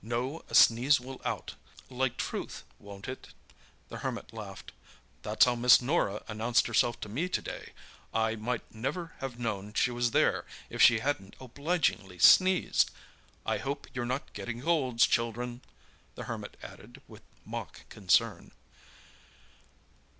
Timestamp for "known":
9.40-9.72